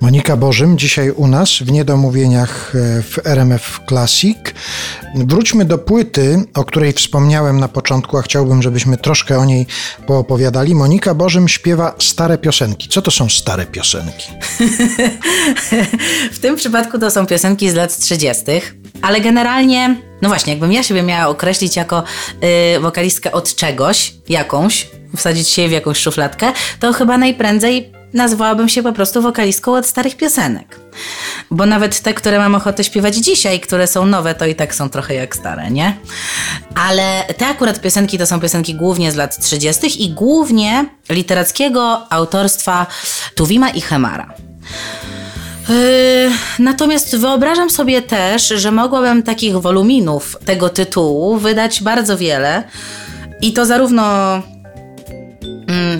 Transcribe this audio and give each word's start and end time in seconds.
Monika 0.00 0.36
Bożym 0.36 0.78
dzisiaj 0.78 1.10
u 1.10 1.26
nas 1.26 1.50
w 1.50 1.72
Niedomówieniach 1.72 2.72
e, 2.74 3.02
w 3.02 3.26
RMF 3.26 3.80
Classic. 3.88 4.38
Wróćmy 5.14 5.64
do 5.64 5.78
płyty, 5.78 6.44
o 6.54 6.64
której 6.64 6.92
wspomniałem 6.92 7.60
na 7.60 7.68
początku, 7.68 8.18
a 8.18 8.22
chciałbym, 8.22 8.62
żebyśmy 8.62 8.96
troszkę 8.96 9.38
o 9.38 9.44
niej 9.44 9.66
poopowiadali. 10.06 10.74
Monika 10.74 11.14
Bożym 11.14 11.48
śpiewa 11.48 11.94
stare 11.98 12.38
piosenki. 12.38 12.88
Co 12.88 13.02
to 13.02 13.10
są 13.10 13.28
stare 13.28 13.66
piosenki? 13.66 14.28
w 16.32 16.38
tym 16.38 16.56
przypadku 16.56 16.98
to 16.98 17.10
są 17.10 17.26
piosenki 17.26 17.70
z 17.70 17.74
lat 17.74 17.98
30., 17.98 18.44
ale 19.02 19.20
generalnie, 19.20 19.96
no 20.22 20.28
właśnie, 20.28 20.52
jakbym 20.52 20.72
ja 20.72 20.82
siebie 20.82 21.02
miała 21.02 21.26
określić 21.26 21.76
jako 21.76 22.02
yy, 22.74 22.80
wokalistkę 22.80 23.32
od 23.32 23.54
czegoś, 23.54 24.14
jakąś, 24.28 24.88
wsadzić 25.16 25.48
się 25.48 25.68
w 25.68 25.72
jakąś 25.72 25.98
szufladkę, 25.98 26.52
to 26.80 26.92
chyba 26.92 27.18
najprędzej 27.18 27.97
nazwałabym 28.12 28.68
się 28.68 28.82
po 28.82 28.92
prostu 28.92 29.22
wokalistką 29.22 29.74
od 29.74 29.86
starych 29.86 30.16
piosenek. 30.16 30.80
Bo 31.50 31.66
nawet 31.66 32.00
te, 32.00 32.14
które 32.14 32.38
mam 32.38 32.54
ochotę 32.54 32.84
śpiewać 32.84 33.16
dzisiaj, 33.16 33.60
które 33.60 33.86
są 33.86 34.06
nowe, 34.06 34.34
to 34.34 34.46
i 34.46 34.54
tak 34.54 34.74
są 34.74 34.88
trochę 34.90 35.14
jak 35.14 35.36
stare, 35.36 35.70
nie? 35.70 35.96
Ale 36.74 37.24
te 37.36 37.46
akurat 37.46 37.80
piosenki 37.80 38.18
to 38.18 38.26
są 38.26 38.40
piosenki 38.40 38.74
głównie 38.74 39.12
z 39.12 39.16
lat 39.16 39.38
30. 39.38 40.04
i 40.04 40.10
głównie 40.10 40.86
literackiego 41.10 42.12
autorstwa 42.12 42.86
Tuwima 43.34 43.70
i 43.70 43.80
Hemara. 43.80 44.34
Yy, 45.68 45.74
natomiast 46.58 47.16
wyobrażam 47.16 47.70
sobie 47.70 48.02
też, 48.02 48.48
że 48.48 48.72
mogłabym 48.72 49.22
takich 49.22 49.56
woluminów 49.56 50.36
tego 50.44 50.68
tytułu 50.68 51.36
wydać 51.36 51.82
bardzo 51.82 52.18
wiele. 52.18 52.62
I 53.40 53.52
to 53.52 53.66
zarówno 53.66 54.02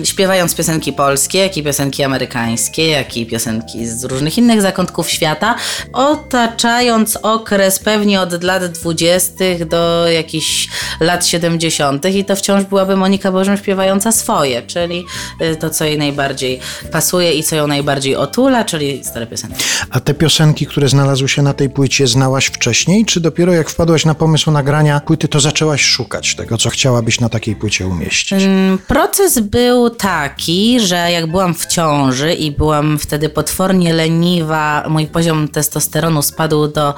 śpiewając 0.03 0.55
piosenki 0.55 0.93
polskie, 0.93 1.39
jak 1.39 1.57
i 1.57 1.63
piosenki 1.63 2.03
amerykańskie, 2.03 2.87
jak 2.87 3.17
i 3.17 3.25
piosenki 3.25 3.87
z 3.87 4.03
różnych 4.03 4.37
innych 4.37 4.61
zakątków 4.61 5.09
świata, 5.09 5.55
otaczając 5.93 7.17
okres 7.21 7.79
pewnie 7.79 8.21
od 8.21 8.43
lat 8.43 8.65
20. 8.65 9.33
do 9.69 10.07
jakichś 10.07 10.67
lat 10.99 11.25
70. 11.25 12.05
i 12.05 12.25
to 12.25 12.35
wciąż 12.35 12.63
byłaby 12.63 12.95
Monika 12.95 13.31
Bożym 13.31 13.57
śpiewająca 13.57 14.11
swoje, 14.11 14.61
czyli 14.61 15.05
y, 15.41 15.55
to, 15.55 15.69
co 15.69 15.85
jej 15.85 15.97
najbardziej 15.97 16.59
pasuje 16.91 17.33
i 17.33 17.43
co 17.43 17.55
ją 17.55 17.67
najbardziej 17.67 18.15
otula, 18.15 18.65
czyli 18.65 19.03
stare 19.03 19.27
piosenki. 19.27 19.63
A 19.89 19.99
te 19.99 20.13
piosenki, 20.13 20.65
które 20.65 20.89
znalazły 20.89 21.29
się 21.29 21.41
na 21.41 21.53
tej 21.53 21.69
płycie, 21.69 22.07
znałaś 22.07 22.45
wcześniej, 22.45 23.05
czy 23.05 23.19
dopiero 23.19 23.53
jak 23.53 23.69
wpadłaś 23.69 24.05
na 24.05 24.15
pomysł 24.15 24.51
nagrania 24.51 24.99
płyty, 24.99 25.27
to 25.27 25.39
zaczęłaś 25.39 25.81
szukać 25.81 26.35
tego, 26.35 26.57
co 26.57 26.69
chciałabyś 26.69 27.19
na 27.19 27.29
takiej 27.29 27.55
płycie 27.55 27.87
umieścić? 27.87 28.43
Mm, 28.43 28.77
proces 28.77 29.39
był 29.39 29.68
taki, 29.97 30.79
że 30.79 31.11
jak 31.11 31.27
byłam 31.27 31.53
w 31.53 31.65
ciąży 31.65 32.33
i 32.33 32.51
byłam 32.51 32.99
wtedy 32.99 33.29
potwornie 33.29 33.93
leniwa, 33.93 34.83
mój 34.89 35.07
poziom 35.07 35.47
testosteronu 35.47 36.21
spadł 36.21 36.67
do 36.67 36.93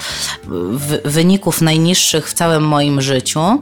wyników 1.05 1.61
najniższych 1.61 2.30
w 2.30 2.33
całym 2.33 2.64
moim 2.64 3.02
życiu, 3.02 3.61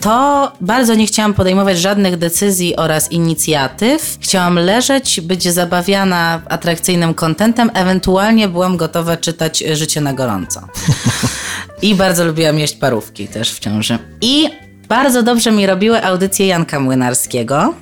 to 0.00 0.52
bardzo 0.60 0.94
nie 0.94 1.06
chciałam 1.06 1.34
podejmować 1.34 1.78
żadnych 1.78 2.16
decyzji 2.16 2.76
oraz 2.76 3.12
inicjatyw. 3.12 4.18
Chciałam 4.20 4.54
leżeć, 4.58 5.20
być 5.20 5.48
zabawiana 5.48 6.42
atrakcyjnym 6.48 7.14
kontentem, 7.14 7.70
ewentualnie 7.74 8.48
byłam 8.48 8.76
gotowa 8.76 9.16
czytać 9.16 9.64
Życie 9.72 10.00
na 10.00 10.12
gorąco. 10.12 10.60
I 11.82 11.94
bardzo 11.94 12.24
lubiłam 12.24 12.58
jeść 12.58 12.74
parówki 12.74 13.28
też 13.28 13.52
w 13.52 13.58
ciąży. 13.58 13.98
I 14.20 14.48
bardzo 14.88 15.22
dobrze 15.22 15.50
mi 15.52 15.66
robiły 15.66 16.04
audycje 16.04 16.46
Janka 16.46 16.80
Młynarskiego 16.80 17.74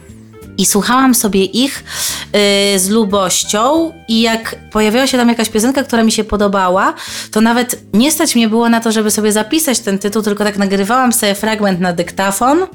i 0.59 0.67
słuchałam 0.67 1.15
sobie 1.15 1.45
ich 1.45 1.85
yy, 2.33 2.79
z 2.79 2.89
lubością 2.89 3.93
i 4.09 4.21
jak 4.21 4.57
pojawiała 4.71 5.07
się 5.07 5.19
tam 5.19 5.29
jakaś 5.29 5.49
piosenka, 5.49 5.85
która 5.85 6.05
mi 6.05 6.13
się 6.13 6.25
podobała, 6.25 6.95
to 7.31 7.41
nawet 7.41 7.81
nie 7.93 8.13
stać 8.13 8.37
mnie 8.37 8.49
było 8.49 8.69
na 8.69 8.81
to, 8.81 8.93
żeby 8.93 9.11
sobie 9.11 9.33
zapisać 9.33 9.81
ten 9.81 9.99
tytuł, 9.99 10.23
tylko 10.23 10.45
tak 10.45 10.59
nagrywałam 10.59 11.13
sobie 11.13 11.35
fragment 11.35 11.81
na 11.81 11.93
dyktafon 11.93 12.67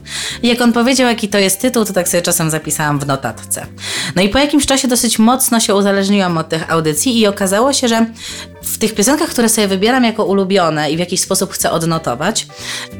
i 0.43 0.47
jak 0.47 0.61
on 0.61 0.73
powiedział, 0.73 1.07
jaki 1.07 1.29
to 1.29 1.37
jest 1.37 1.61
tytuł, 1.61 1.85
to 1.85 1.93
tak 1.93 2.09
sobie 2.09 2.21
czasem 2.21 2.49
zapisałam 2.49 2.99
w 2.99 3.07
notatce. 3.07 3.65
No 4.15 4.21
i 4.21 4.29
po 4.29 4.39
jakimś 4.39 4.65
czasie 4.65 4.87
dosyć 4.87 5.19
mocno 5.19 5.59
się 5.59 5.75
uzależniłam 5.75 6.37
od 6.37 6.49
tych 6.49 6.71
audycji 6.71 7.19
i 7.19 7.27
okazało 7.27 7.73
się, 7.73 7.87
że 7.87 8.05
w 8.63 8.77
tych 8.77 8.95
piosenkach, 8.95 9.29
które 9.29 9.49
sobie 9.49 9.67
wybieram 9.67 10.03
jako 10.03 10.25
ulubione 10.25 10.91
i 10.91 10.95
w 10.95 10.99
jakiś 10.99 11.21
sposób 11.21 11.53
chcę 11.53 11.71
odnotować, 11.71 12.47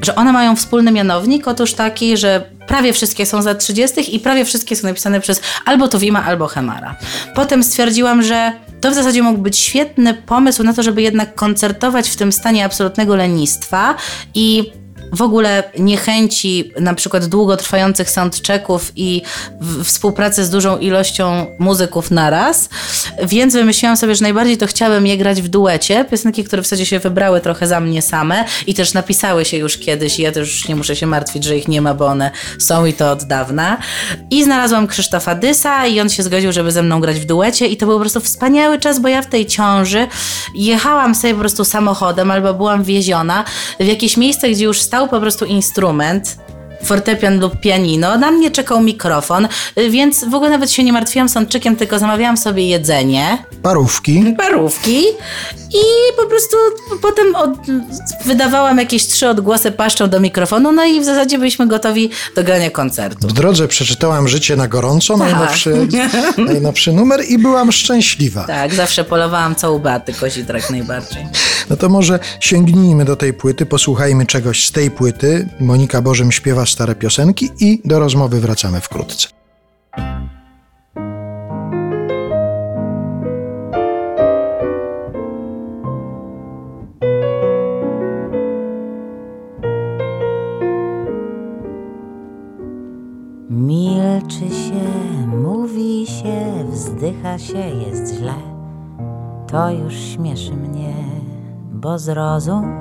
że 0.01 0.16
one 0.16 0.31
mają 0.31 0.55
wspólny 0.55 0.91
mianownik, 0.91 1.47
otóż 1.47 1.73
taki, 1.73 2.17
że 2.17 2.44
prawie 2.67 2.94
wszystkie 2.94 3.25
są 3.25 3.41
za 3.41 3.55
30 3.55 4.16
i 4.16 4.19
prawie 4.19 4.45
wszystkie 4.45 4.75
są 4.75 4.88
napisane 4.88 5.21
przez 5.21 5.41
albo 5.66 5.88
Towima, 5.88 6.25
albo 6.25 6.47
Hemara. 6.47 6.95
Potem 7.35 7.63
stwierdziłam, 7.63 8.23
że 8.23 8.51
to 8.81 8.91
w 8.91 8.94
zasadzie 8.94 9.23
mógł 9.23 9.41
być 9.41 9.57
świetny 9.57 10.13
pomysł 10.13 10.63
na 10.63 10.73
to, 10.73 10.83
żeby 10.83 11.01
jednak 11.01 11.35
koncertować 11.35 12.09
w 12.09 12.16
tym 12.16 12.31
stanie 12.31 12.66
absolutnego 12.66 13.16
lenistwa 13.16 13.95
i 14.35 14.71
w 15.11 15.22
ogóle 15.22 15.63
niechęci 15.79 16.72
na 16.79 16.94
przykład 16.94 17.25
długotrwających 17.25 18.09
soundchecków 18.09 18.91
i 18.95 19.22
współpracy 19.83 20.45
z 20.45 20.49
dużą 20.49 20.77
ilością 20.77 21.45
muzyków 21.59 22.11
naraz, 22.11 22.69
więc 23.23 23.53
wymyśliłam 23.53 23.97
sobie, 23.97 24.16
że 24.16 24.21
najbardziej 24.21 24.57
to 24.57 24.67
chciałabym 24.67 25.07
je 25.07 25.17
grać 25.17 25.41
w 25.41 25.47
duecie, 25.47 26.05
piosenki, 26.05 26.44
które 26.44 26.61
w 26.61 26.66
zasadzie 26.66 26.85
się 26.85 27.00
wybrały 27.00 27.41
trochę 27.41 27.67
za 27.67 27.79
mnie 27.79 28.01
same 28.01 28.45
i 28.67 28.73
też 28.73 28.94
napisały 28.94 29.45
się 29.45 29.57
już 29.57 29.77
kiedyś 29.77 30.19
i 30.19 30.21
ja 30.21 30.31
też 30.31 30.47
już 30.47 30.67
nie 30.67 30.75
muszę 30.75 30.95
się 30.95 31.07
martwić, 31.07 31.44
że 31.44 31.57
ich 31.57 31.67
nie 31.67 31.81
ma, 31.81 31.94
bo 31.94 32.05
one 32.05 32.31
są 32.59 32.85
i 32.85 32.94
to 32.94 33.11
od 33.11 33.23
dawna. 33.23 33.77
I 34.29 34.44
znalazłam 34.44 34.88
Krzysztofa 34.88 35.35
Dysa 35.35 35.88
i 35.88 36.00
on 36.00 36.09
się 36.09 36.23
zgodził, 36.23 36.51
żeby 36.51 36.71
ze 36.71 36.83
mną 36.83 37.00
grać 37.00 37.19
w 37.19 37.25
duecie 37.25 37.67
i 37.67 37.77
to 37.77 37.85
był 37.85 37.95
po 37.95 38.01
prostu 38.01 38.19
wspaniały 38.21 38.79
czas, 38.79 39.00
bo 39.00 39.07
ja 39.07 39.21
w 39.21 39.27
tej 39.27 39.45
ciąży 39.45 40.07
jechałam 40.55 41.16
sobie 41.16 41.33
po 41.33 41.39
prostu 41.39 41.66
samochodem 41.66 42.31
albo 42.31 42.53
byłam 42.53 42.83
wieziona 42.83 43.44
w 43.79 43.85
jakieś 43.85 44.17
miejsce, 44.17 44.50
gdzie 44.50 44.66
już 44.66 44.81
stał 44.81 45.00
po 45.07 45.19
prostu 45.19 45.45
instrument, 45.45 46.38
fortepian 46.84 47.39
lub 47.39 47.59
pianino. 47.59 48.17
Na 48.17 48.31
mnie 48.31 48.51
czekał 48.51 48.81
mikrofon, 48.81 49.47
więc 49.89 50.25
w 50.25 50.34
ogóle 50.34 50.50
nawet 50.50 50.72
się 50.72 50.84
nie 50.84 50.94
martwiłam 50.94 51.29
sączykiem, 51.29 51.75
tylko 51.75 52.00
zamawiałam 52.00 52.38
sobie 52.38 52.67
jedzenie. 52.67 53.38
Parówki. 53.63 54.35
Parówki. 54.38 55.03
I 55.73 55.84
po 56.17 56.25
prostu 56.25 56.57
potem 57.01 57.35
od, 57.35 57.50
wydawałam 58.25 58.78
jakieś 58.78 59.07
trzy 59.07 59.29
odgłosy 59.29 59.72
paszczą 59.72 60.09
do 60.09 60.19
mikrofonu, 60.19 60.72
no 60.72 60.85
i 60.85 61.01
w 61.01 61.06
zasadzie 61.06 61.38
byliśmy 61.38 61.68
gotowi 61.68 62.09
do 62.35 62.44
grania 62.44 62.72
koncertu. 62.72 63.28
W 63.28 63.33
drodze 63.33 63.68
przeczytałam 63.68 64.28
Życie 64.28 64.56
na 64.56 64.68
gorąco, 64.68 65.18
tak. 65.18 65.31
najnowszy, 65.31 65.88
najnowszy 66.53 66.94
numer 66.94 67.22
i 67.28 67.38
byłam 67.38 67.72
szczęśliwa. 67.72 68.44
Tak, 68.44 68.73
zawsze 68.73 69.03
polowałam 69.03 69.56
całą 69.56 69.79
Beaty 69.79 70.13
Kozidrak 70.13 70.69
najbardziej. 70.69 71.25
No 71.71 71.77
to 71.77 71.89
może 71.89 72.19
sięgnijmy 72.39 73.05
do 73.05 73.15
tej 73.15 73.33
płyty, 73.33 73.65
posłuchajmy 73.65 74.25
czegoś 74.25 74.65
z 74.65 74.71
tej 74.71 74.91
płyty. 74.91 75.49
Monika 75.59 76.01
Bożym 76.01 76.31
śpiewa 76.31 76.65
stare 76.65 76.95
piosenki 76.95 77.49
i 77.59 77.81
do 77.85 77.99
rozmowy 77.99 78.39
wracamy 78.39 78.81
wkrótce. 78.81 79.27
Milczy 93.49 94.55
się, 94.55 94.88
mówi 95.27 96.05
się, 96.07 96.65
wzdycha 96.71 97.39
się, 97.39 97.57
jest 97.57 98.15
źle. 98.15 98.35
To 99.47 99.71
już 99.71 99.93
śmieszy 99.95 100.53
mnie, 100.53 100.93
bo 101.81 102.00
zrozum 102.00 102.74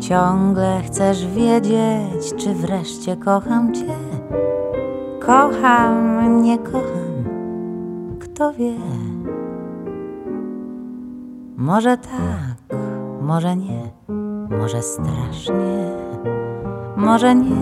Ciągle 0.00 0.80
chcesz 0.86 1.26
wiedzieć, 1.26 2.34
czy 2.36 2.54
wreszcie 2.54 3.16
kocham 3.16 3.74
Cię. 3.74 3.94
Kocham, 5.20 6.42
nie 6.42 6.58
kocham, 6.58 7.24
kto 8.20 8.52
wie. 8.52 8.74
Może 11.56 11.98
tak, 11.98 12.78
może 13.20 13.56
nie, 13.56 13.82
może 14.58 14.82
strasznie, 14.82 15.90
może 16.96 17.34
nie, 17.34 17.56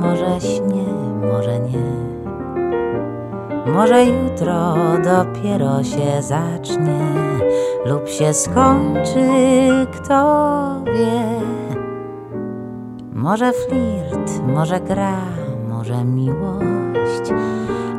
może 0.00 0.40
śnie, 0.40 0.84
może 1.32 1.60
nie. 1.60 2.09
Może 3.74 4.04
jutro 4.04 4.74
dopiero 5.04 5.84
się 5.84 6.22
zacznie 6.22 7.00
lub 7.86 8.08
się 8.08 8.34
skończy, 8.34 9.28
kto 9.92 10.82
wie. 10.84 11.40
Może 13.12 13.52
flirt, 13.52 14.42
może 14.46 14.80
gra, 14.80 15.16
może 15.68 16.04
miłość. 16.04 17.32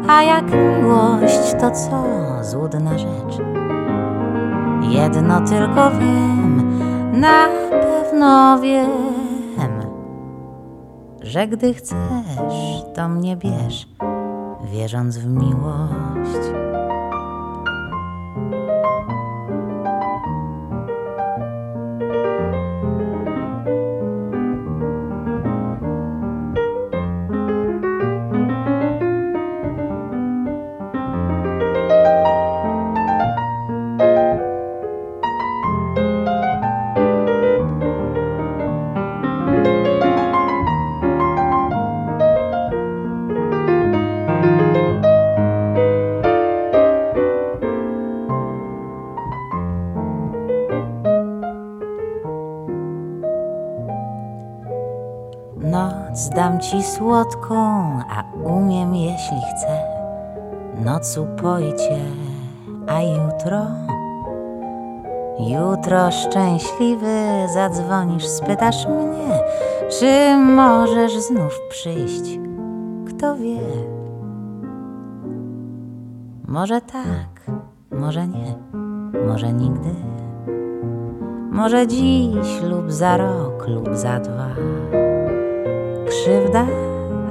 A 0.08 0.24
jak 0.24 0.46
miłość, 0.52 1.54
to 1.60 1.72
co 1.72 2.04
złudna 2.44 2.98
rzecz? 2.98 3.38
Jedno 4.90 5.42
tylko 5.42 5.92
wiem, 5.92 6.80
na 7.20 7.48
pewno 7.70 8.60
wiem, 8.60 9.12
że 11.32 11.48
gdy 11.48 11.74
chcesz, 11.74 12.84
to 12.96 13.10
mnie 13.10 13.36
bierz, 13.36 13.88
wierząc 14.64 15.18
w 15.18 15.28
miłość. 15.28 16.61
Noc 56.12 56.30
dam 56.30 56.60
ci 56.60 56.84
słodką, 56.84 57.56
a 58.10 58.24
umiem 58.44 58.96
jeśli 58.96 59.38
chcę. 59.42 59.84
Noc 60.86 61.18
upoi 61.18 61.74
cię, 61.74 62.00
a 62.88 63.02
jutro, 63.02 63.62
jutro 65.40 66.12
szczęśliwy 66.12 67.48
zadzwonisz, 67.54 68.28
spytasz 68.28 68.88
mnie, 68.88 69.40
czy 70.00 70.38
możesz 70.38 71.18
znów 71.18 71.60
przyjść. 71.70 72.40
Kto 73.08 73.36
wie? 73.36 73.62
Może 76.48 76.82
tak, 76.82 77.52
może 77.92 78.28
nie, 78.28 78.56
może 79.28 79.54
nigdy. 79.54 79.90
Może 81.52 81.88
dziś 81.88 82.62
lub 82.64 82.92
za 82.92 83.18
rok 83.18 83.68
lub 83.68 83.96
za 83.96 84.20
dwa. 84.20 84.48
Krzywda? 86.22 86.66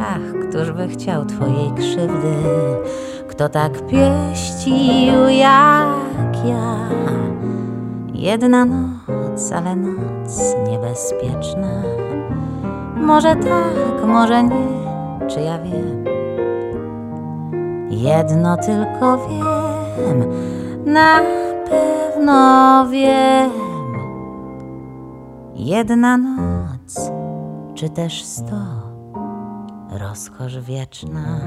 Ach, 0.01 0.49
któż 0.49 0.73
by 0.73 0.89
chciał 0.89 1.25
twojej 1.25 1.73
krzywdy? 1.77 2.35
Kto 3.29 3.49
tak 3.49 3.73
pieścił 3.87 5.29
jak 5.29 6.47
ja? 6.49 6.77
Jedna 8.15 8.65
noc, 8.65 9.53
ale 9.53 9.77
noc 9.77 10.55
niebezpieczna. 10.71 11.83
Może 12.97 13.37
tak, 13.37 14.07
może 14.07 14.45
nie, 14.45 14.69
czy 15.29 15.41
ja 15.41 15.59
wiem? 15.59 16.05
Jedno 17.91 18.57
tylko 18.57 19.19
wiem, 19.29 20.25
na 20.85 21.21
pewno 21.69 22.87
wiem. 22.91 23.51
Jedna 25.55 26.17
noc, 26.17 27.11
czy 27.75 27.91
też 27.91 28.25
sto, 28.25 28.93
rozkosz 29.91 30.59
wieczna. 30.59 31.41